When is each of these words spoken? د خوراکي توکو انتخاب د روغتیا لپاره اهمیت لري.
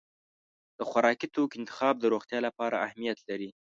د 0.77 0.79
خوراکي 0.89 1.27
توکو 1.35 1.57
انتخاب 1.59 1.95
د 1.99 2.05
روغتیا 2.13 2.39
لپاره 2.47 2.81
اهمیت 2.85 3.19
لري. 3.29 3.49